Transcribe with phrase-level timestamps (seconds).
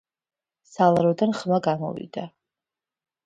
[0.75, 2.23] სალაროდან ხმა გამოვიდა